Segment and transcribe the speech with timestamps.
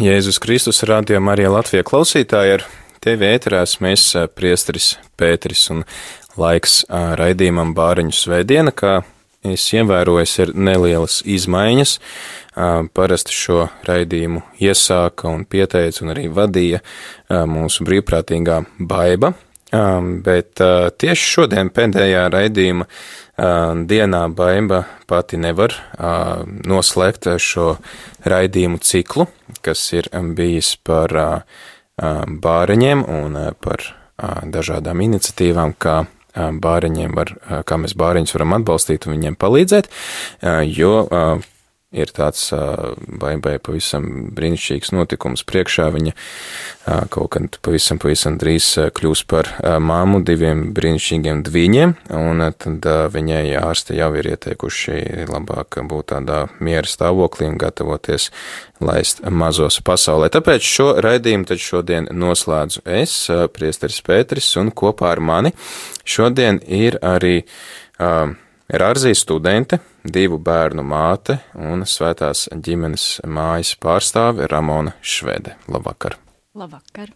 [0.00, 2.62] Jēzus Kristus radio Marija Latvija klausītāji ar
[3.04, 5.82] tevi ēterās mēs priesteris Pēteris un
[6.40, 6.78] laiks
[7.20, 9.02] raidījumam Bāriņu svētdiena, kā
[9.44, 11.92] es ievēroju, ir nelielas izmaiņas.
[12.96, 16.80] Parasti šo raidījumu iesāka un pieteica un arī vadīja
[17.52, 19.34] mūsu brīvprātīgā baiba,
[20.24, 20.64] bet
[20.96, 22.88] tieši šodien pēdējā raidījuma
[23.40, 25.74] dienā baiba pati nevar
[26.68, 27.74] noslēgt šo
[28.28, 29.26] raidījumu ciklu,
[29.64, 31.14] kas ir bijis par
[31.96, 33.84] bāriņiem un par
[34.44, 36.02] dažādām iniciatīvām, kā
[36.36, 37.32] bāriņiem var,
[37.66, 39.88] kā mēs bāriņus varam atbalstīt un viņiem palīdzēt,
[40.68, 40.92] jo
[41.90, 42.52] ir tāds
[43.20, 44.04] vai pavisam
[44.34, 45.88] brīnišķīgs notikums priekšā.
[45.90, 46.12] Viņa
[47.10, 49.50] kaut kad pavisam, pavisam drīz kļūs par
[49.82, 56.86] māmu diviem brīnišķīgiem dviņiem, un tad viņai ārsti jau ir ieteikuši labāk būt tādā miera
[56.86, 58.30] stāvoklī un gatavoties
[58.80, 60.30] laist mazos pasaulē.
[60.32, 63.16] Tāpēc šo raidījumu tad šodien noslēdzu es,
[63.56, 65.52] priesteris Pēteris, un kopā ar mani
[66.06, 68.30] šodien ir arī uh,
[68.70, 75.56] Rārzī studente, divu bērnu māte un svētās ģimenes mājas pārstāve Ramona Švede.
[75.66, 76.14] Labvakar!
[76.54, 77.10] Labvakar!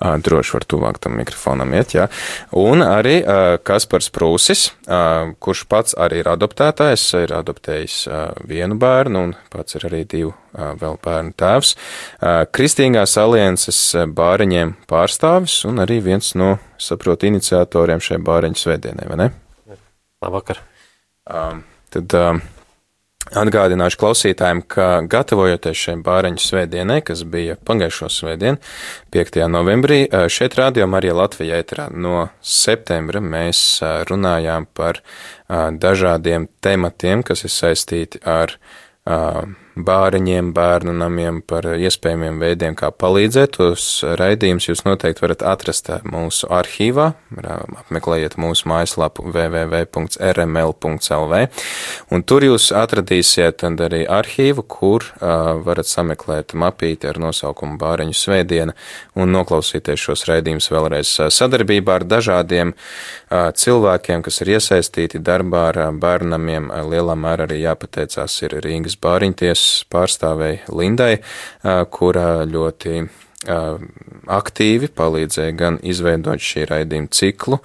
[0.00, 2.08] Droši var tuvāk tam mikrofonam iet, jā.
[2.56, 3.20] Un arī
[3.62, 4.64] Kaspars Prūsis,
[5.38, 7.98] kurš pats arī ir adoptētājs, ir adoptējis
[8.50, 11.76] vienu bērnu un pats ir arī divu vēl bērnu tēvs.
[12.56, 13.82] Kristīgās alianses
[14.16, 19.30] bāriņiem pārstāvis un arī viens no, saprotu, iniciatoriem šai bāriņu svētdienai, vai ne?
[20.24, 20.64] Labvakar!
[21.26, 22.14] Tad
[23.36, 28.58] atgādināšu klausītājiem, ka gatavojoties šai bāreņu svētdienai, kas bija pagājušo svētdienu,
[29.14, 29.40] 5.
[29.52, 30.00] novembrī,
[30.32, 33.62] šeit rādījumā arī Latvijā ēterā no septembra mēs
[34.10, 35.02] runājām par
[35.50, 38.56] dažādiem tematiem, kas ir saistīti ar
[39.76, 43.56] bāriņiem, bērnu namiem, par iespējamiem veidiem, kā palīdzēt.
[43.56, 47.12] Tos raidījumus jūs noteikti varat atrast mūsu arhīvā,
[47.84, 49.74] apmeklējiet mūsu mājaslapu www.rml.lv,
[52.10, 55.12] un tur jūs atradīsiet arī arhīvu, kur uh,
[55.64, 58.72] varat sameklēt mapīti ar nosaukumu Bāriņu svētdiena
[59.14, 65.78] un noklausīties šos raidījumus vēlreiz sadarbībā ar dažādiem uh, cilvēkiem, kas ir iesaistīti darbā ar
[66.00, 66.70] bērnamiem.
[66.90, 69.59] Lielā mērā arī jāpateicās ir Rīgas bāriņties
[69.92, 71.16] pārstāvēja Lindai,
[71.90, 73.02] kura ļoti
[73.40, 77.56] aktīvi palīdzēja gan izveidot šī raidījuma ciklu,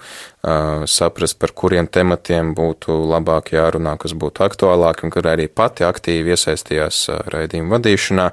[0.88, 6.32] saprast, par kuriem tematiem būtu labāk jārunā, kas būtu aktuālāki, un kur arī pati aktīvi
[6.32, 7.00] iesaistījās
[7.32, 8.28] raidījuma vadīšanā,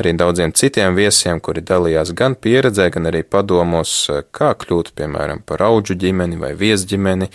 [0.00, 3.98] arī daudziem citiem viesiem, kuri dalījās gan pieredzē, gan arī padomos,
[4.32, 7.28] kā kļūt, piemēram, par auģu ģimeni vai viesģimeni,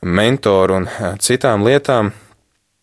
[0.00, 0.88] mentoru un
[1.20, 2.14] citām lietām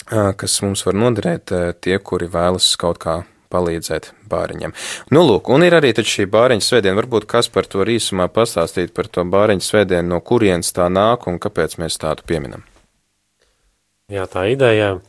[0.10, 3.22] kas mums var noderēt tie, kuri vēlas kaut kā
[3.56, 4.74] palīdzēt bāriņam.
[5.14, 6.98] Nu, lūk, un ir arī šī bāriņa svētdiena.
[7.00, 11.40] Varbūt kas par to īsumā pastāstīt par to bāriņa svētdienu, no kurienes tā nāk un
[11.42, 12.66] kāpēc mēs tādu pieminam?
[14.12, 15.00] Jā, tā ideja,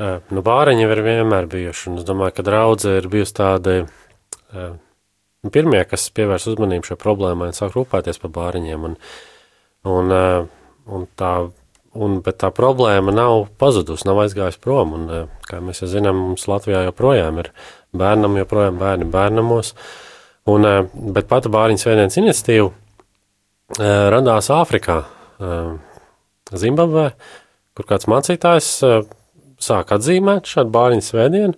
[0.00, 3.76] nu, bāriņi ir vienmēr bijuši, un es domāju, ka draudze ir bijusi tāda
[4.52, 8.98] nu, pirmie, kas pievērs uzmanību šai problēmai un sāk rūpēties par bāriņiem, un,
[9.88, 10.14] un,
[10.90, 11.32] un tā
[11.98, 14.92] Un, bet tā problēma nav pazudusi, nav aizgājusi prom.
[14.94, 17.50] Un, eh, kā mēs jau zinām, mums Latvijā joprojām ir
[17.92, 19.72] bērnam, joprojām bērni bērnamos.
[20.46, 22.70] Un, eh, bet pati Bāriņas Svētdienas iniciatīva
[23.78, 25.04] eh, radās Āfrikā,
[26.50, 27.12] Zimbabvē,
[27.74, 29.06] kur kāds mācītājs
[29.58, 31.54] sāk atzīmēt šādu Bāriņas Svētdienu.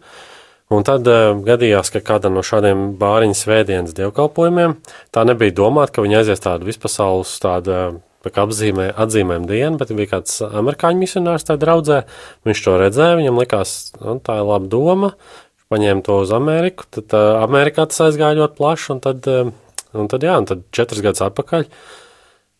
[0.72, 4.78] Un tad uh, gadījās, ka kāda no šādiem bāriņu svētdienas dievkalpojumiem
[5.12, 8.00] tā nebija domāta, ka viņi aizies tādu vispasaules tādu
[8.30, 12.02] apzīmē, atzīmēm dienu, bet bija kāds amerikāņu misionārs tajā draudzē.
[12.46, 15.12] Viņš to redzēja, viņam likās, nu, tā ir laba doma.
[15.72, 19.52] Paņēma to uz Ameriku, tad uh, Amerikā tas aizgāja ļoti plaši, un tad, uh,
[19.96, 21.64] un tad, jā, un tad četras gadus atpakaļ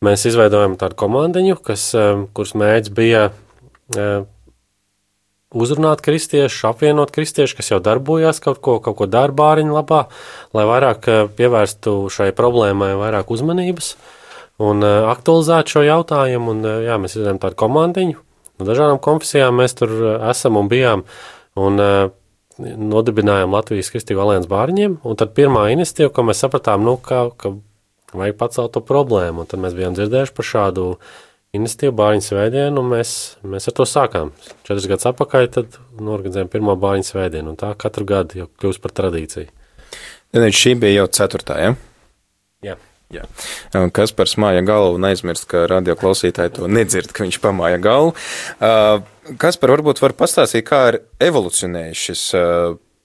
[0.03, 4.25] mēs izveidojam tādu komandiņu, kas, uh, kuras mēģis bija uh,
[5.53, 10.07] uzrunāt kristiešus, apvienot kristiešus, kas jau darbojās kaut ko, kaut ko darbāriņu labā,
[10.57, 13.93] lai vairāk pievērstu šai problēmai vairāk uzmanības.
[13.93, 14.19] Uh,
[14.63, 16.57] un uh, aktualizēt šo jautājumu.
[16.57, 18.19] Un, uh, jā, mēs izdarām tādu komandiņu.
[18.61, 21.07] No dažādām konfesijām mēs tur uh, esam un bijām.
[21.59, 22.11] Un, uh,
[22.59, 27.55] nodibinājām Latvijas Kristīgo alianses bārņiem, un tad pirmā iniciatīva, ko mēs sapratām, nu, ka, ka
[28.17, 30.87] vajag pacelt to problēmu, un tad mēs bijām dzirdējuši par šādu
[31.57, 34.33] iniciatīvu bārņu svētdienu, un mēs, mēs ar to sākām.
[34.67, 38.97] Četras gadus atpakaļ tad norganizējām pirmo bārņu svētdienu, un tā katru gadu jau kļūst par
[39.01, 39.53] tradīciju.
[40.33, 41.75] Tad šī bija jau ceturtā, ja?
[42.65, 42.79] Jā.
[43.13, 43.27] Jā.
[43.93, 48.15] Kas par smāja galvu un aizmirst, ka radio klausītāji to nedzird, ka viņš pamāja galvu.
[49.43, 52.25] Kas par varbūt var pastāstīt, kā ir evolucionējis šis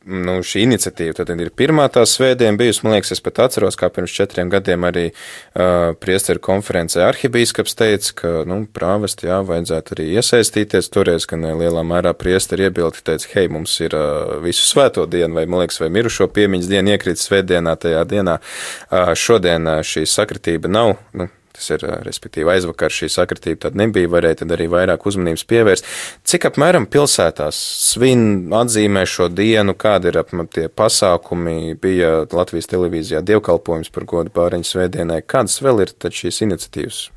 [0.08, 1.16] nu, šī iniciatīva.
[1.20, 4.88] Tad ir pirmā tā svētdiena bijusi, man liekas, es pat atceros, kā pirms četriem gadiem
[4.88, 10.92] arī uh, priesteru konferencē arhibīskaps teica, ka, nu, prāvest, jā, vajadzētu arī iesaistīties.
[10.94, 15.48] Toreiz, gan lielā mērā priesteri iebildi, teica, hei, mums ir uh, visu svēto dienu, vai,
[15.50, 18.40] man liekas, vai mirušo piemiņas dienu iekrīt svētdienā tajā dienā.
[18.88, 24.12] Uh, šodien uh, šī sakritība nav, nu, Tas ir, respektīvi, aizvakar šī sakritība tad nebija,
[24.14, 25.90] varēja tad arī vairāk uzmanības pievērst.
[26.30, 27.58] Cik apmēram pilsētās
[27.88, 34.34] svin atzīmē šo dienu, kādi ir apmēram tie pasākumi, bija Latvijas televīzijā dievkalpojums par godu
[34.38, 37.08] pāriņu svētdienai, kādas vēl ir tad šīs iniciatīvas?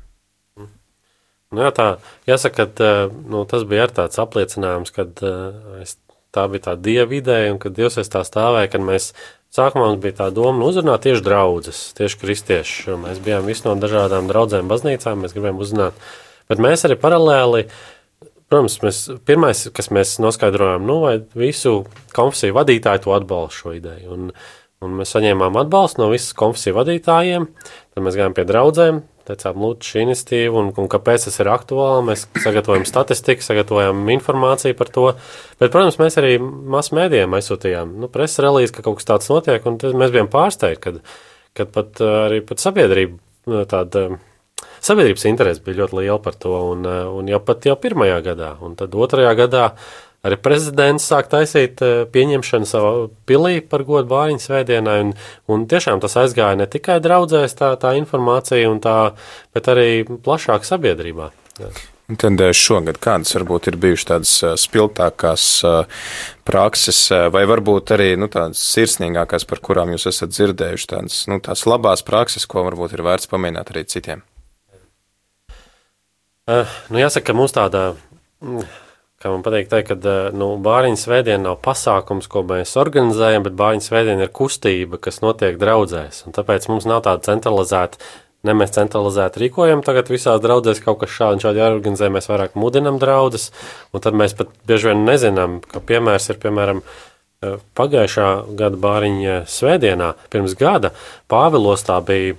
[1.51, 1.87] Nu jā, tā,
[2.29, 5.05] jāsaka, ka nu, tas bija ar tāds apliecinājums, ka
[5.83, 5.97] es,
[6.31, 9.11] tā bija tā dieva ideja un kad Dievs aiz tā stāvēja, kad mēs
[9.51, 12.93] Sākumā mums bija tā doma uzrunāt tieši draugus, tieši kristieši.
[13.01, 16.05] Mēs bijām visi no dažādām draudzēm, baznīcām, mēs gribējām uzrunāt.
[16.47, 17.65] Bet mēs arī paralēli,
[18.47, 21.81] protams, mēs, pirmais, kas mēs noskaidrojām, nu, vai visu
[22.15, 24.15] konfesiju vadītāju to atbalsta šo ideju.
[24.15, 24.31] Un,
[24.87, 27.49] un mēs saņēmām atbalstu no visas konfesiju vadītājiem,
[27.91, 32.05] tad mēs gājām pie draudzēm, teicām, lūdzu, šī iniciatīva un, un kāpēc tas ir aktuāli.
[32.09, 35.05] Mēs sagatavojam statistiku, sagatavojam informāciju par to.
[35.57, 39.65] Bet, protams, mēs arī masu mēdījiem aizsūtījām nu, preses relīzi, ka kaut kas tāds notiek,
[39.67, 41.01] mēs bijām pārsteigti, kad,
[41.57, 43.17] kad pat arī pat sabiedrība
[43.51, 44.09] nu, tāda.
[44.81, 48.73] Sabiedrības interese bija ļoti liela par to, un, un jau pat jau pirmajā gadā, un
[48.77, 49.91] tad otrajā gadā uh,
[50.21, 52.89] Arī prezidents sāk taisīt eh, pieņemšanu savā
[53.25, 55.13] pilī par godu bāriņu svētdienai, un,
[55.49, 58.97] un tiešām tas aizgāja ne tikai draudzēs tā, tā informācija, tā,
[59.55, 61.31] bet arī plašāk sabiedrībā.
[61.57, 61.71] Jā.
[62.21, 65.47] Tad eh, šogad kādas varbūt ir bijušas tādas eh, spilgtākās
[66.45, 67.01] prakses,
[67.33, 72.05] vai varbūt arī nu, tādas sirsnīgākās, par kurām jūs esat dzirdējuši, tādas nu, tās labās
[72.05, 74.21] prakses, ko varbūt ir vērts pamēģināt arī citiem?
[76.51, 77.93] Uh, nu, jāsaka, ka mums tāda
[78.43, 78.69] mm,
[79.21, 83.85] kā man patīk teikt, ka nu, bāriņu svētdiena nav pasākums, ko mēs organizējam, bet bāriņu
[83.85, 86.25] svētdiena ir kustība, kas notiek draudzēs.
[86.27, 88.01] Un tāpēc mums nav tāda centralizēta,
[88.47, 92.97] ne mēs centralizēti rīkojam, tagad visās draudzēs kaut kas šādi, šādi jāorganizē, mēs vairāk mudinam
[93.01, 93.51] draudzes,
[93.93, 96.81] un tad mēs pat bieži vien nezinām, ka piemērs ir, piemēram,
[97.77, 98.27] pagājušā
[98.57, 100.91] gada bāriņa svētdienā, pirms gada,
[101.31, 102.35] Pāvilostā bija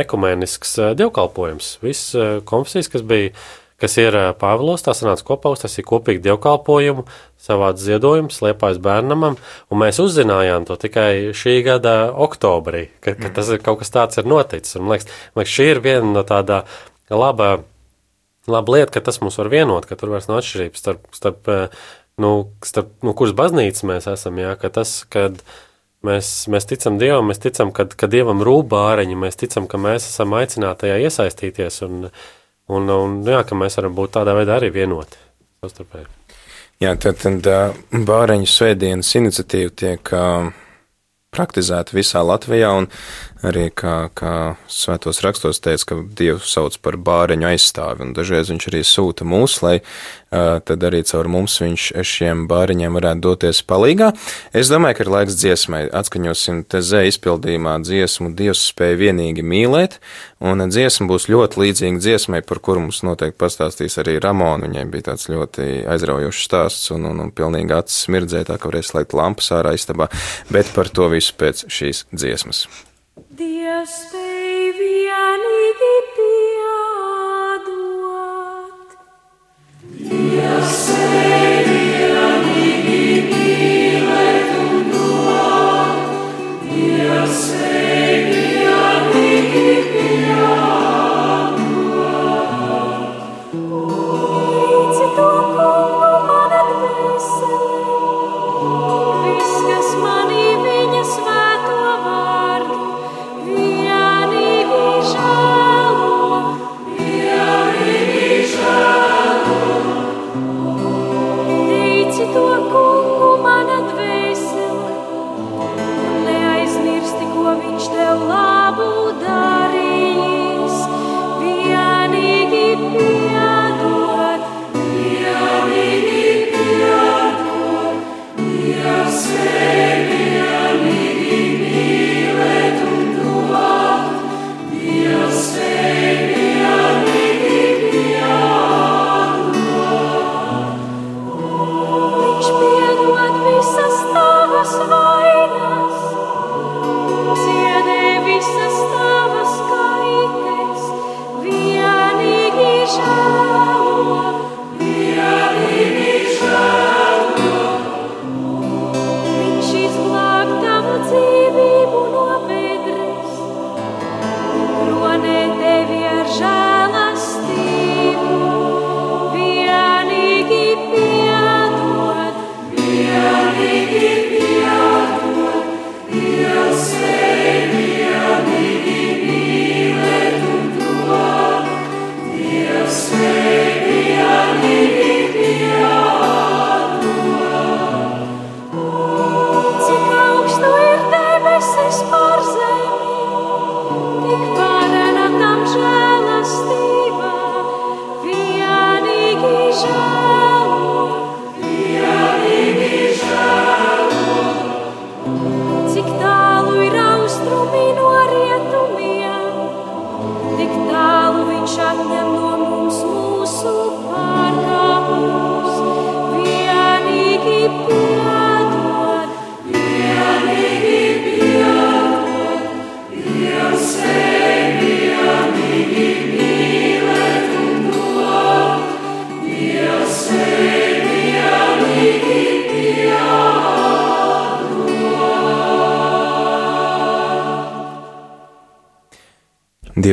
[0.00, 1.74] ekumenisks dievkalpojums.
[1.84, 2.14] Viss
[2.48, 3.32] konfesijas, kas bija
[3.80, 7.06] kas ir Pāvilos, tā sanāca kopā, tas ir kopīgi dievkalpojumu,
[7.40, 9.38] savāds ziedojums Liepājas bērnamam,
[9.70, 14.20] un mēs uzzinājām to tikai šī gada oktobrī, ka, ka tas ir kaut kas tāds
[14.20, 14.76] ir noticis.
[14.76, 16.62] Un, man liekas, man liekas, šī ir viena no tāda
[17.10, 17.50] laba,
[18.50, 21.50] laba lieta, ka tas mūs var vienot, ka tur vairs nav atšķirības starp, starp,
[22.20, 22.34] nu,
[22.66, 25.40] starp nu, kuras baznīcas mēs esam, jā, ka tas, kad
[26.06, 30.08] mēs, mēs ticam Dievam, mēs ticam, ka, ka Dievam rūp bāreņi, mēs ticam, ka mēs
[30.12, 32.10] esam aicināti tajā iesaistīties, un,
[32.70, 35.18] Un, un jā, ka mēs varam būt tādā veidā arī vienoti
[35.64, 36.06] savstarpēji.
[36.80, 37.48] Jā, tad, tad
[38.08, 40.12] Bāreņu svētdienas iniciatīva tiek
[41.34, 42.88] praktizēta visā Latvijā, un
[43.46, 48.66] arī kā, kā svētos rakstos teica, ka Dievs sauc par bāreņu aizstāvi, un dažreiz viņš
[48.70, 54.10] arī sūta mūs, lai uh, tad arī caur mums viņš šiem bāriņiem varētu doties palīgā.
[54.56, 55.82] Es domāju, ka ir laiks dziesmai.
[56.00, 59.98] Atskaņosim te zē izpildījumā dziesmu Dievs spēja vienīgi mīlēt,
[60.44, 64.68] un dziesma būs ļoti līdzīga dziesmai, par kuru mums noteikti pastāstīs arī Ramona.
[64.68, 68.92] Viņai bija tāds ļoti aizraujošs stāsts un, un, un pilnīgi acis smirdzēja tā, ka varēs
[68.92, 70.10] slēgt lampas ārā istabā,
[70.52, 72.66] bet par to visu pēc šīs dziesmas.
[73.40, 77.70] Dievs spēj vienīgi piedot.
[80.10, 81.69] Dievs spēj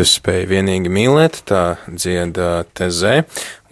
[0.08, 3.26] Dievs spēja vienīgi mīlēt, tā dzieda tezē,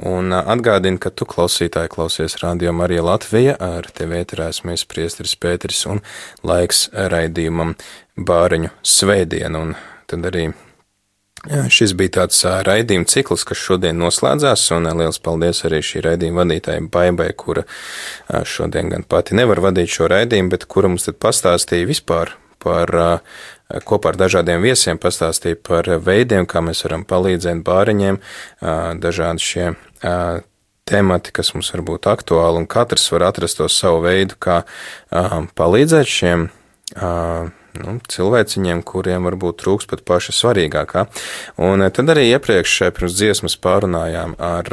[0.03, 5.85] un atgādina, ka tu klausītāji klausies radio Marija Latvija, ar tevi ēterēs mēs priestris Pēteris
[5.87, 6.03] un
[6.43, 7.77] laiks raidījumam
[8.19, 9.73] bāriņu svētdienu, un
[10.11, 10.49] tad arī
[11.45, 16.43] Jā, šis bija tāds raidījuma cikls, kas šodien noslēdzās, un liels paldies arī šī raidījuma
[16.43, 17.63] vadītājai Baibai, kura
[18.43, 22.91] šodien gan pati nevar vadīt šo raidījumu, bet kura mums tad pastāstīja vispār par
[23.85, 28.19] kopā ar dažādiem viesiem pastāstīja par veidiem, kā mēs varam palīdzēt bāriņiem,
[29.01, 29.69] dažādi šie
[30.85, 34.61] temati, kas mums var būt aktuāli, un katrs var atrast to savu veidu, kā
[35.57, 36.49] palīdzēt šiem
[37.81, 41.07] nu, cilvēciņiem, kuriem varbūt trūks pat paša svarīgākā.
[41.65, 44.71] Un tad arī iepriekš pirms dziesmas pārunājām ar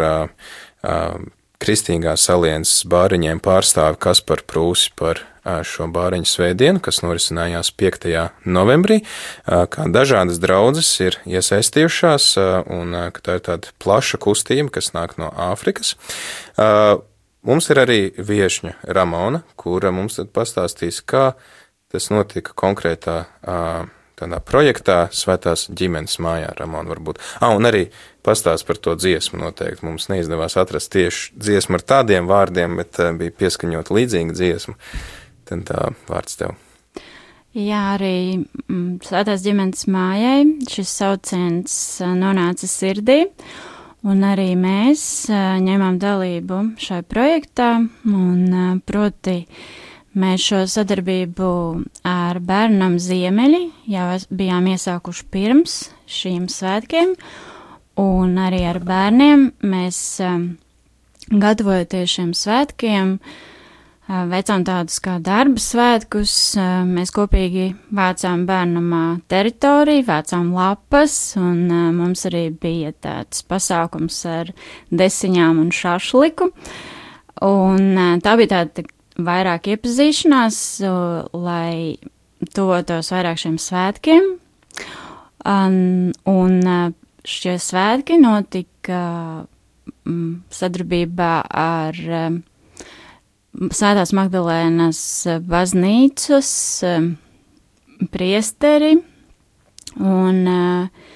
[1.63, 8.09] Kristīgās alianses bāriņiem pārstāvi Kaspar Prūsi par šo bāriņu svētdienu, kas norisinājās 5.
[8.47, 9.01] novembrī,
[9.47, 12.29] kā dažādas draudzes ir iesaistījušās,
[12.73, 15.97] un tā ir tāda plaša kustība, kas nāk no Āfrikas.
[17.43, 21.33] Mums ir arī viešņa Ramona, kura mums pastāstīs, kā
[21.91, 23.25] tas notika konkrētā
[24.23, 27.19] tādā projektā Svētās ģimenes mājā, Ramona, varbūt.
[27.41, 27.89] Ah, un arī
[28.23, 29.83] pastāst par to dziesmu noteikti.
[29.87, 34.79] Mums neizdevās atrast tieši dziesmu ar tādiem vārdiem, bet bija pieskaņota līdzīga dziesma.
[35.53, 36.57] Tad tā vārds tev.
[37.53, 41.75] Jā, arī mm, Svētās ģimenes mājai šis sauciens
[42.17, 43.27] nonāca sirdī,
[44.09, 47.75] un arī mēs ņēmām dalību šai projektā,
[48.09, 49.43] un proti
[50.13, 51.47] Mēs šo sadarbību
[52.05, 57.15] ar bērnam Ziemeļi jau bijām iesākuši pirms šīm svētkiem,
[57.97, 60.03] un arī ar bērniem mēs
[61.33, 63.15] gatavojoties šiem svētkiem,
[64.31, 66.33] veicām tādus kā darba svētkus,
[66.89, 71.65] mēs kopīgi vācām bērnamā teritoriju, vācām lapas, un
[71.97, 74.53] mums arī bija tāds pasākums ar
[74.91, 76.51] desiņām un šašliku.
[77.43, 78.85] Un tā bija tāda
[79.23, 80.59] vairāk iepazīšanās,
[81.33, 81.97] lai
[82.55, 84.29] tuvotos vairāk šiem svētkiem.
[85.49, 85.77] Un,
[86.31, 86.55] un
[87.27, 89.03] šie svētki notika
[90.53, 91.99] sadarbībā ar
[93.53, 95.01] Svētās Magdalēnas
[95.45, 96.53] baznīcas
[98.13, 98.95] priesteri,
[100.01, 101.11] un uh,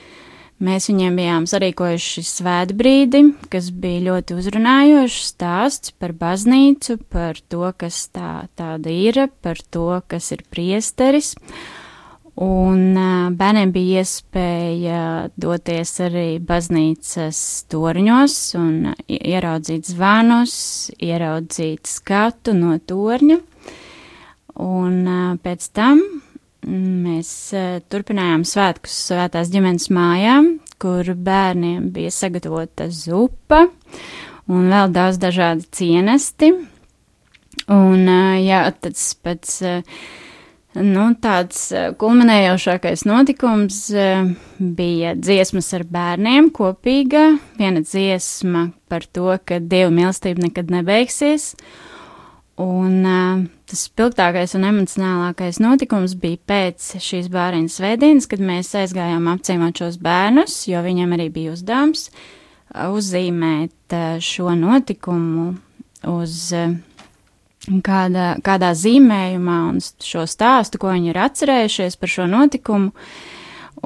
[0.57, 3.21] Mēs viņiem bijām sarīkojuši svētbrīdi,
[3.53, 10.01] kas bija ļoti uzrunājošs stāsts par baznīcu, par to, kas tā tāda ir, par to,
[10.09, 11.35] kas ir priesteris.
[12.45, 12.99] Un
[13.39, 15.01] bērniem bija iespēja
[15.41, 17.39] doties arī baznīcas
[17.73, 20.57] torņos un ieraudzīt zvanus,
[21.01, 23.41] ieraudzīt skatu no torņa.
[24.67, 25.01] Un
[25.41, 26.05] pēc tam
[26.67, 27.29] Mēs
[27.93, 30.49] turpinājām svētkus svētās ģimenes mājām,
[30.83, 33.69] kur bērniem bija sagatavota zupa
[34.51, 36.51] un vēl daudz dažādi cienesti.
[37.71, 38.03] Un,
[38.43, 40.01] jā, tas pēc, uh,
[40.77, 41.69] nu, tāds
[42.01, 43.81] kulminējošākais notikums
[44.59, 47.29] bija dziesmas ar bērniem kopīga,
[47.59, 51.55] viena dziesma par to, ka Dieva mīlestība nekad nebeigsies,
[52.57, 59.29] Un uh, tas spilgtākais un emocionālākais notikums bija pēc šīs bāriņas svētdienas, kad mēs aizgājām
[59.29, 62.09] apciemot šos bērnus, jo viņiem arī bija uzdevums
[62.77, 65.51] uzzīmēt šo notikumu
[66.09, 66.73] uz uh,
[67.87, 72.93] kāda, kādā zīmējumā un šo stāstu, ko viņi ir atcerējušies par šo notikumu.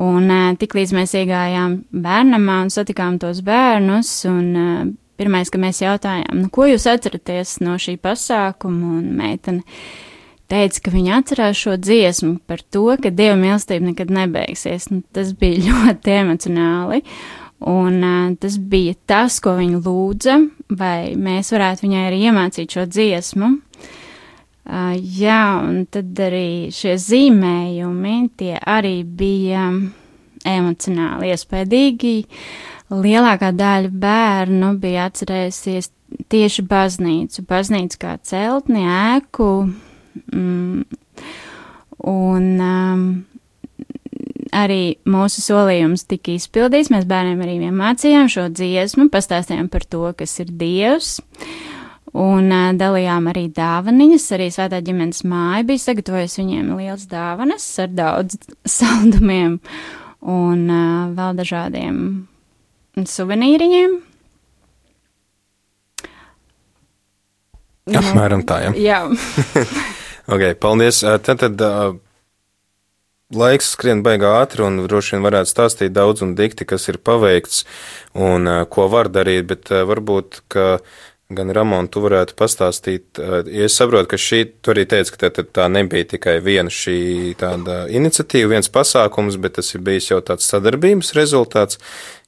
[0.00, 5.82] Un uh, tiklīdz mēs iegājām bērnamā un satikām tos bērnus un uh, Pirmais, ka mēs
[5.82, 9.60] jautājām, nu, ko jūs atceraties no šī pasākuma, un meitene
[10.48, 14.88] teica, ka viņa atcerās šo dziesmu par to, ka dieva mīlestība nekad nebeigsies.
[14.88, 17.02] Nu, tas bija ļoti emocionāli,
[17.68, 20.38] un uh, tas bija tas, ko viņa lūdza,
[20.78, 23.52] vai mēs varētu viņai arī iemācīt šo dziesmu.
[24.70, 29.70] Uh, jā, un tad arī šie zīmējumi, tie arī bija
[30.46, 32.18] emocionāli iespējīgi.
[32.24, 35.90] Uh, lielākā daļa bērnu bija atcerējusies
[36.30, 39.50] tieši baznīcu, baznīcu kā celtni, ēku,
[40.34, 40.82] mm,
[42.10, 43.04] un um,
[44.60, 46.90] arī mūsu solījums tika izpildīts.
[46.92, 51.18] Mēs bērniem arī mācījām šo dziesmu, pastāstījām par to, kas ir Dievs.
[52.10, 57.92] Un uh, dalījām arī dāvaniņas, arī svētā ģimenes māja bija sagatavojusi viņiem liels dāvanas ar
[57.94, 58.34] daudz
[58.66, 59.60] saldumiem
[60.26, 62.00] un uh, vēl dažādiem
[62.98, 64.00] suvenīriņiem.
[68.00, 68.74] Apmēram tā, ja?
[68.78, 68.98] Jā.
[70.34, 71.02] ok, paldies.
[71.26, 71.64] Tad, tad
[73.34, 77.64] laiks skrien baigā ātri un droši vien varētu stāstīt daudz un dikti, kas ir paveikts
[78.14, 80.80] un uh, ko var darīt, bet uh, varbūt, ka
[81.30, 85.44] gan Ramon, tu varētu pastāstīt, ja es saprotu, ka šī, tu arī teici, ka tā,
[85.46, 90.48] tā nebija tikai viena šī tāda iniciatīva, viens pasākums, bet tas ir bijis jau tāds
[90.50, 91.78] sadarbības rezultāts,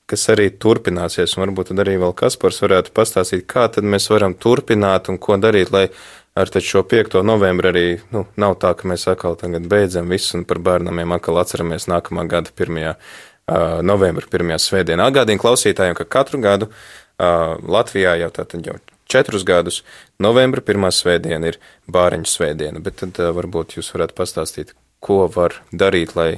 [0.07, 4.35] kas arī turpināsies, un varbūt tad arī vēl Kaspars varētu pastāstīt, kā tad mēs varam
[4.39, 5.89] turpināt un ko darīt, lai
[6.35, 7.21] ar šo 5.
[7.23, 9.37] novembri arī nu, nav tā, ka mēs atkal
[9.69, 12.95] beidzam visu un par bērnamiem atkal atceramies nākamā gada 1.
[13.43, 15.09] Uh, novembra pirmajā svētdienā.
[15.11, 18.77] Atgādīju klausītājiem, ka katru gadu uh, Latvijā jau tātad jau
[19.11, 19.81] četrus gadus
[20.23, 21.59] novembra pirmā svētdiena ir
[21.91, 26.37] bāriņu svētdiena, bet tad uh, varbūt jūs varētu pastāstīt, ko var darīt, lai,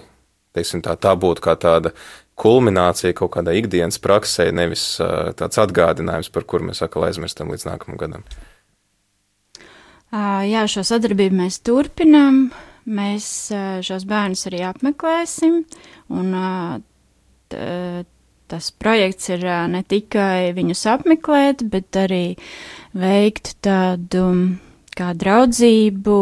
[0.57, 1.93] teiksim, tā, tā būtu kā tāda
[2.41, 7.69] kulminācija kaut kādā ikdienas praksē, nevis uh, tāds atgādinājums, par kur mēs atkal aizmirstam līdz
[7.69, 8.27] nākamajam gadam.
[10.15, 12.45] Jā, šo sadarbību mēs turpinām.
[12.85, 13.27] Mēs
[13.83, 15.63] šos bērnus arī apmeklēsim.
[16.15, 16.29] Un,
[17.51, 17.63] t,
[18.53, 22.37] tas projekts ir ne tikai viņus apmeklēt, bet arī
[22.95, 24.29] veikt tādu
[24.95, 26.19] kā draudzību,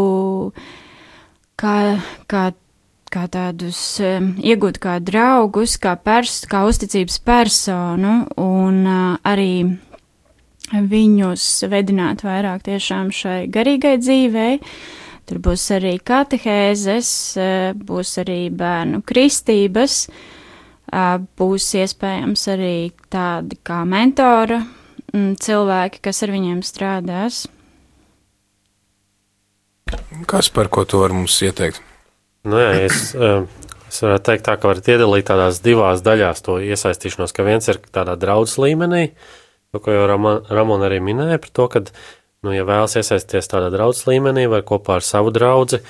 [1.61, 1.76] kā,
[2.33, 2.44] kā,
[3.12, 9.52] kā tādus iegūt kā draugus, kā, pers, kā uzticības personu un arī
[10.72, 14.58] viņus vedināt vairāk tiešām šai garīgai dzīvei.
[15.28, 17.08] Tur būs arī katehēzes,
[17.78, 20.06] būs arī bērnu kristības,
[21.38, 22.76] būs iespējams arī
[23.12, 24.62] tādi kā mentora
[25.12, 27.44] cilvēki, kas ar viņiem strādās.
[30.26, 31.82] Kas par ko tu vari mums ieteikt?
[32.48, 37.35] Nu, jā, es, es varētu teikt, tā, ka varat iedalīt tādās divās daļās to iesaistīšanos,
[37.37, 39.41] ka viens ir tādā draudzes līmenī, uh,
[39.72, 41.80] To, ko jau Ramona arī minēja par to, ka,
[42.44, 45.80] nu, ja vēlas iesaisties tādā draudzes līmenī vai kopā ar savu draugu,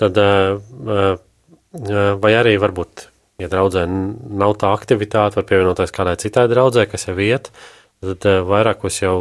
[0.00, 0.16] tad,
[2.24, 3.04] vai arī varbūt,
[3.44, 7.52] ja draudzē nav tā aktivitāte, var pievienoties kādai citai draudzē, kas jau iet,
[8.00, 9.18] tad vairākos jau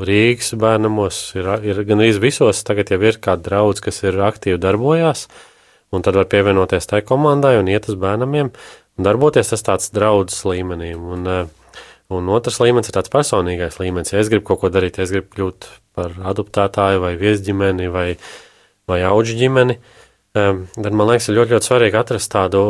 [0.00, 4.62] Rīgas bērnamos ir, ir gan arī visos, tagad jau ir kāda draudz, kas ir aktīvi
[4.62, 5.26] darbojās,
[5.90, 8.54] un tad var pievienoties tai komandai un iet uz bērnamiem
[9.00, 10.92] un darboties tas tāds draudzes līmenī.
[10.94, 11.59] Un, uh,
[12.10, 14.10] Un otrs līmenis ir tāds personīgais līmenis.
[14.10, 18.08] Ja es gribu kaut ko darīt, ja es gribu kļūt par adoptētāju vai viesģimeni vai,
[18.90, 19.78] vai auģu ģimeni,
[20.34, 22.62] tad man liekas, ir ļoti, ļoti svarīgi atrast tādu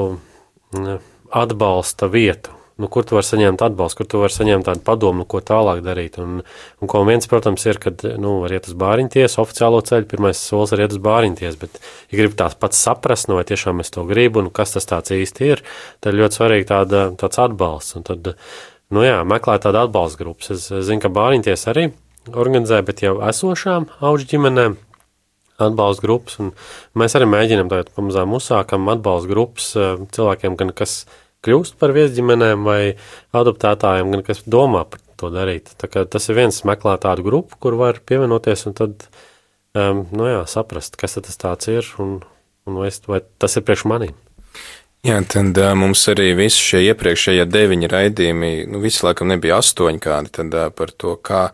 [1.30, 5.42] atbalsta vietu, nu, kur tu vari saņemt atbalstu, kur tu vari saņemt tādu padomu, ko
[5.44, 6.16] tālāk darīt.
[6.22, 6.40] Un,
[6.80, 10.72] un ko viens, protams, ir, kad nu, var iet uz bāriņtiesu, oficiālo ceļu, pirmais solis
[10.74, 11.80] ir iet uz bāriņtiesu, bet,
[12.12, 15.52] ja gribi tās pats saprast, nu, vai tiešām es to gribu un kas tas īsti
[15.52, 15.64] ir,
[16.00, 17.98] tad ļoti svarīgi tāda, tāds atbalsts.
[18.00, 18.32] Un tad,
[18.90, 20.46] Nu jā, meklēt tādu atbalsta grupu.
[20.50, 21.90] Es, zinu, ka bāriņties arī
[22.30, 24.76] organizē, bet jau esošām auģu ģimenēm
[25.60, 26.38] atbalsta grupas.
[26.98, 31.04] Mēs arī mēģinām tagad pamazām uzsākam atbalsta grupas eh, cilvēkiem, gan kas
[31.46, 32.80] kļūst par viesģimenēm vai
[33.36, 35.72] adoptētājiem, gan kas domā par to darīt.
[35.78, 39.06] Tas ir viens meklēt tādu grupu, kur var pievienoties un tad
[39.76, 42.18] um, nu jā, saprast, kas tas ir un,
[42.68, 44.16] un vai, vai tas ir priekš maniem.
[45.00, 50.02] Jā, tad uh, mums arī visi šie iepriekšējie deviņi raidījumi, nu, visi laikam nebija astoņi
[50.04, 51.46] kādi, tad uh, par to, kā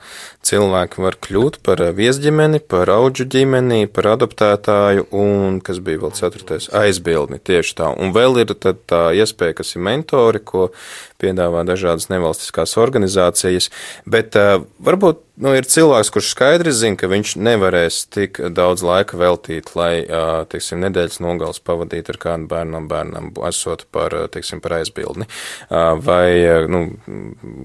[0.47, 6.71] cilvēki var kļūt par viesģimeni, par auģu ģimeni, par adoptētāju un, kas bija vēl ceturtais,
[6.77, 7.41] aizbildni.
[7.43, 7.91] Tieši tā.
[7.93, 10.71] Un vēl ir tā iespēja, kas ir mentori, ko
[11.23, 13.71] piedāvā dažādas nevalstiskās organizācijas,
[14.09, 19.19] bet uh, varbūt nu, ir cilvēks, kurš skaidri zina, ka viņš nevarēs tik daudz laika
[19.21, 24.79] veltīt, lai, uh, teiksim, nedēļas nogals pavadītu ar kādu bērnam, bērnam, esot par, teiksim, par
[24.81, 26.29] aizbildni, uh, vai,
[26.73, 26.85] nu,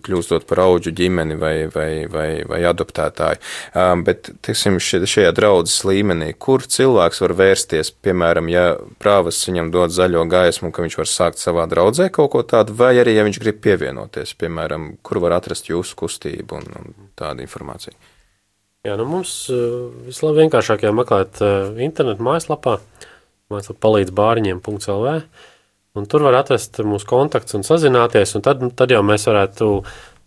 [0.05, 3.41] kļūstot par auģu ģimeni vai, vai, vai, vai adoptētāju.
[3.71, 8.65] Uh, bet, teiksim, šajā draudzes līmenī, kur cilvēks var vērsties, piemēram, ja
[9.01, 12.93] prāvas viņam dod zaļo gaismu, ka viņš var sākt savā draudzē kaut ko tādu, vai
[13.01, 17.95] arī, ja viņš grib pievienoties, piemēram, kur var atrast jūsu kustību un, un tādu informāciju?
[18.81, 22.79] Jā, nu mums uh, vislabākajā meklēt uh, internetu mājaslapā,
[23.53, 25.11] mājaslapā palīdz bāriņiem.lv,
[25.99, 29.67] un tur var atrast mūsu kontaktus un sazināties, un tad, tad jau mēs varētu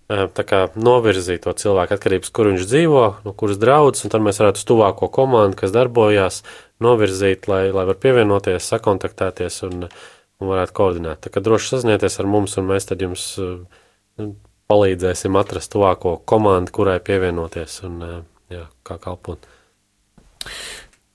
[0.09, 4.61] kā, novirzīt to cilvēku atkarības, kur viņš dzīvo, no kuras draudzes, un tad mēs varētu
[4.61, 6.43] uz tuvāko komandu, kas darbojās,
[6.85, 11.25] novirzīt, lai, lai var pievienoties, sakontaktēties un, un varētu koordinēt.
[11.25, 14.31] Tā kā droši sazinieties ar mums, un mēs tad jums eh,
[14.69, 18.17] palīdzēsim atrast tuvāko komandu, kurai pievienoties un eh,
[18.59, 19.49] jā, kā kalpot.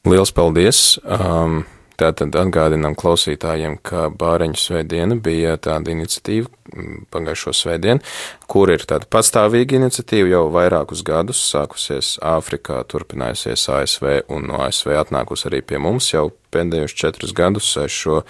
[0.10, 0.98] Liels paldies!
[1.06, 1.62] Um,
[2.00, 8.04] Tātad atgādinām klausītājiem, ka Bāreņu svētdiena bija tāda iniciatīva mm, pagājušo svētdienu,
[8.48, 14.96] kur ir tāda pastāvīga iniciatīva jau vairākus gadus, sākusies Āfrikā, turpinājusies ASV un no ASV
[15.02, 18.24] atnākus arī pie mums jau pēdējos četrus gadus šo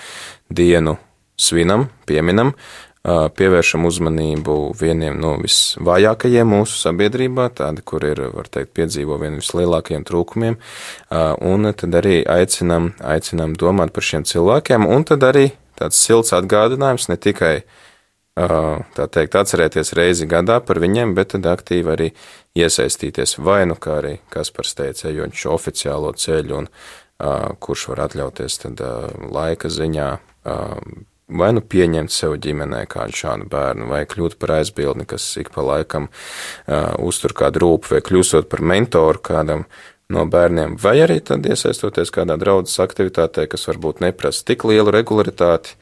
[0.50, 0.98] dienu
[1.40, 2.56] svinam, pieminam,
[3.10, 10.06] pievēršam uzmanību vieniem no visvājākajiem mūsu sabiedrībā, tādi, kur ir, var teikt, piedzīvo vienu vislielākajiem
[10.08, 10.60] trūkumiem,
[11.50, 17.10] un tad arī aicinam, aicinam domāt par šiem cilvēkiem, un tad arī tāds silts atgādinājums
[17.10, 17.54] ne tikai,
[18.40, 22.10] tā teikt, atcerēties reizi gadā par viņiem, bet tad aktīvi arī
[22.60, 23.38] iesaistīties.
[23.44, 26.70] Vai nu kā arī Kaspars teica, ejoņš oficiālo ceļu un
[27.60, 28.84] kurš var atļauties tad
[29.28, 30.10] laika ziņā
[31.30, 35.64] vai nu pieņemt sev ģimenē kādu šādu bērnu, vai kļūt par aizbildni, kas ik pa
[35.66, 39.66] laikam uh, uztur kādu rūpu, vai kļūstot par mentoru kādam
[40.10, 45.76] no bērniem, vai arī tad iesaistoties kādā draudzes aktivitātē, kas varbūt neprasa tik lielu regularitāti,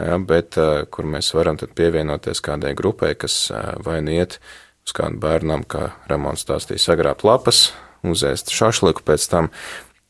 [0.00, 4.40] ja, bet uh, kur mēs varam tad pievienoties kādai grupai, kas uh, vai nu iet
[4.86, 7.68] uz kādu bērnam, kā Ramons stāstīja, sagrābt lapas,
[8.06, 9.50] uzēst šašliku pēc tam,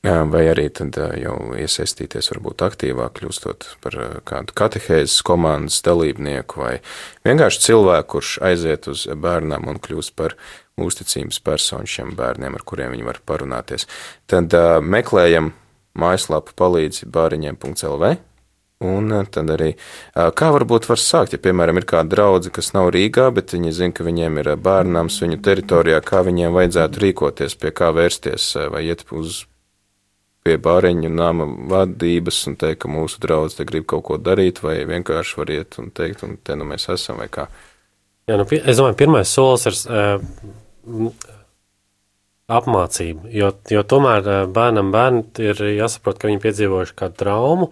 [0.06, 3.96] vai arī tad jau iesaistīties varbūt aktīvāk, kļūstot par
[4.28, 6.74] kādu katehēzes komandas dalībnieku vai
[7.26, 10.36] vienkārši cilvēku, kurš aiziet uz bērnam un kļūst par
[10.76, 13.88] uzticības personu šiem bērniem, ar kuriem viņi var parunāties.
[14.28, 15.54] Tad meklējam
[15.96, 18.16] mājaslapu palīdzi bāriņiem.lv.
[18.84, 19.70] Un tad arī,
[20.12, 23.94] kā varbūt var sākt, ja, piemēram, ir kāda draudze, kas nav Rīgā, bet viņi zina,
[23.96, 29.06] ka viņiem ir bērnams viņu teritorijā, kā viņiem vajadzētu rīkoties, pie kā vērsties, vai iet
[29.16, 29.46] uz
[30.46, 34.78] pie bāriņu nama vadības un teikt, ka mūsu draugs te grib kaut ko darīt, vai
[34.88, 37.48] vienkārši var iet un teikt, un te nu mēs esam, vai kā?
[38.26, 41.10] Jā, nu, es domāju, pirmais solis ir uh,
[42.50, 47.70] apmācība, jo, jo tomēr uh, bērnam bērni ir jāsaprot, ka viņi piedzīvojuši kādu traumu,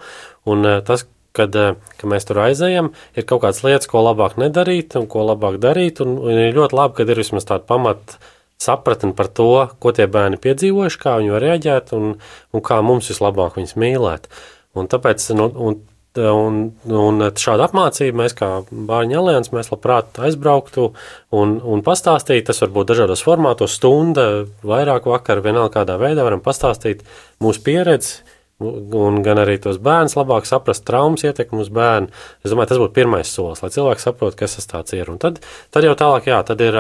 [0.50, 1.54] un uh, tas, kad,
[1.98, 6.02] kad mēs tur aizējam, ir kaut kādas lietas, ko labāk nedarīt un ko labāk darīt,
[6.04, 8.18] un, un ir ļoti labi, kad ir vismaz tāda pamata
[8.62, 12.14] sapratni par to, ko tie bērni piedzīvojuši, kā viņi var reaģēt un,
[12.54, 14.28] un kā mums vislabāk viņus mīlēt.
[14.74, 15.80] Un tāpēc, nu, un,
[16.18, 16.60] un,
[16.98, 20.92] un šādu apmācību mēs kā Bāriņu alians, mēs labprāt aizbrauktu
[21.34, 26.42] un, un pastāstītu, tas var būt dažādos formātos, stunda, vairāk vakar, vienalga kādā veidā varam
[26.44, 27.04] pastāstīt
[27.42, 28.22] mūsu pieredzi,
[28.64, 32.12] un gan arī tos bērnus labāk saprast traumas ietekmi uz bērnu.
[32.44, 35.10] Es domāju, tas būtu pirmais solis, lai cilvēks saprotu, kas tas ir.
[35.10, 35.42] Un tad,
[35.74, 36.78] tad jau tālāk, jā, tad ir,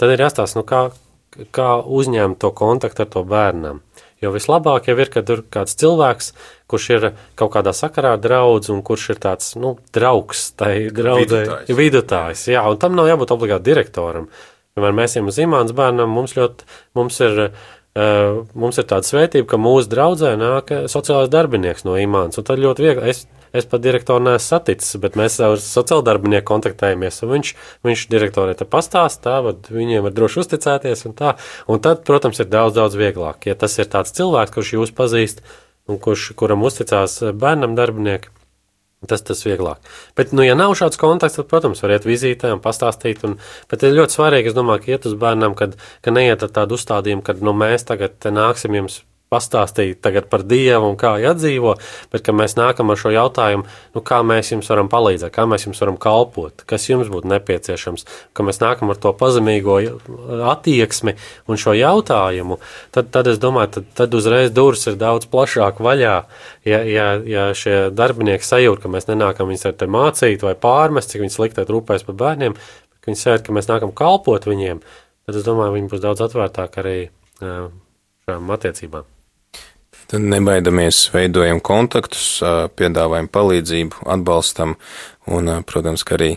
[0.00, 0.88] tad ir jāstāsta, nu, kā,
[1.54, 3.80] kā uzņemt to kontaktu ar to bērnam.
[4.20, 6.32] Jo vislabāk jau ir, kad ir kāds cilvēks,
[6.68, 7.06] kurš ir
[7.40, 11.76] kaut kādā sakarā draudz un kurš ir tāds, nu, draugs tai draudzē, vidutājs.
[11.78, 12.46] vidutājs.
[12.52, 14.28] Jā, un tam nav jābūt obligāti direktoram.
[14.76, 16.68] Piemēram, mēs ejam uz Imāns bērnam, mums ļoti,
[17.00, 22.38] mums ir, uh, mums ir tāda svētība, ka mūsu draudzē nāk sociālais darbinieks no Imāns,
[22.38, 27.18] tad ļoti viegli, es Es pat direktoru neesmu saticis, bet mēs ar sociāldarbinieku kontaktējamies.
[27.26, 27.48] Viņš,
[27.86, 31.32] viņš direktorē te pastāstā, tad viņiem var droši uzticēties un tā.
[31.66, 33.48] Un tad, protams, ir daudz, daudz vieglāk.
[33.50, 35.42] Ja tas ir tāds cilvēks, kurš jūs pazīst
[35.90, 38.30] un kurš, kuram uzticās bērnam darbinieki,
[39.08, 39.78] Tas tas vieglāk.
[40.18, 43.22] Bet, nu, ja nav šāds kontakts, tad, protams, var iet vizītē un pastāstīt.
[43.24, 43.38] Un,
[43.72, 46.76] bet ir ļoti svarīgi, es domāju, ka iet uz bērnam, kad, ka neiet ar tādu
[46.76, 49.00] uzstādījumu, ka, nu, mēs tagad nāksim jums
[49.30, 51.76] pastāstīt tagad par Dievu un kā jādzīvo,
[52.10, 53.62] bet ka mēs nākam ar šo jautājumu,
[53.94, 58.06] nu, kā mēs jums varam palīdzēt, kā mēs jums varam kalpot, kas jums būtu nepieciešams,
[58.34, 59.76] ka mēs nākam ar to pazemīgo
[60.50, 61.14] attieksmi
[61.46, 62.58] un šo jautājumu,
[62.90, 66.16] tad, tad es domāju, tad, tad uzreiz durvis ir daudz plašāk vaļā,
[66.66, 71.14] ja, ja, ja šie darbinieki sajūt, ka mēs nenākam viņus ar te mācīt vai pārmest,
[71.14, 74.82] cik viņi slikti rūpēs par bērniem, bet viņi sajūt, ka mēs nākam kalpot viņiem,
[75.30, 76.98] tad es domāju, viņi būs daudz atvērtāk arī
[77.38, 79.19] šām attiecībām.
[80.10, 82.40] Tad nebaidamies, veidojam kontaktus,
[82.74, 84.72] piedāvājam palīdzību, atbalstam,
[85.30, 86.32] un, protams, ka arī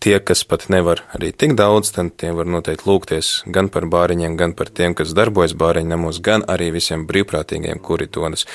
[0.00, 4.38] tie, kas pat nevar arī tik daudz, tad tie var noteikti lūgties gan par bāriņiem,
[4.40, 8.46] gan par tiem, kas darbojas bāriņu namos, gan arī visiem brīvprātīgiem, kuri dodas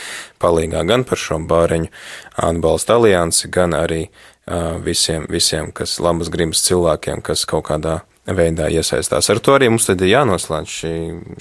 [0.42, 1.94] palīgā gan par šo bāriņu
[2.50, 8.68] atbalsta aliansi, gan arī uh, visiem, visiem, kas labas gribas cilvēkiem, kas kaut kādā veidā
[8.74, 9.30] iesaistās.
[9.32, 10.94] Ar to arī mums tad ir jānoslēdz šī,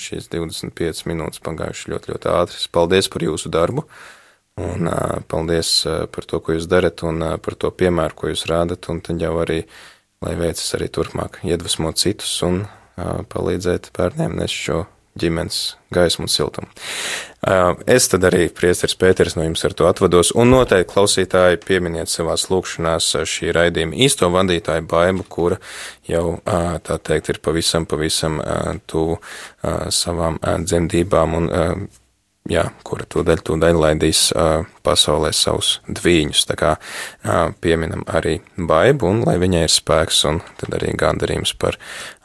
[0.03, 2.63] šīs 25 minūtes pagājušas ļoti, ļoti ātri.
[2.73, 3.87] Paldies par jūsu darbu
[4.63, 4.89] un
[5.29, 5.71] paldies
[6.15, 9.35] par to, ko jūs darat un par to piemēru, ko jūs rādat, un tad jau
[9.43, 9.63] arī,
[10.25, 12.63] lai veicas arī turpmāk iedvesmot citus un
[12.97, 14.87] palīdzēt bērniem nes šo
[15.19, 16.69] ģimenes gaismu un siltumu.
[17.87, 22.49] Es tad arī, priesteris Pēters, no jums ar to atvados, un noteikti klausītāji pieminiet savās
[22.51, 25.61] lūkšanās šī raidījuma īsto vadītāju baimu, kura
[26.11, 28.41] jau, tā teikt, ir pavisam, pavisam
[28.91, 29.21] tuvu
[29.95, 31.55] savām dzemdībām un
[32.53, 36.47] jā, kura tūdaļ, tūdaļ laidīs uh, pasaulē savus dviņus.
[36.51, 41.57] Tā kā uh, pieminam arī baibu, un lai viņai ir spēks, un tad arī gandarījums
[41.61, 41.79] par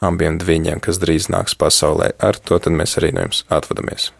[0.04, 2.14] abiem dviņiem, kas drīz nāks pasaulē.
[2.22, 4.12] Ar to tad mēs arī no jums atvadamies.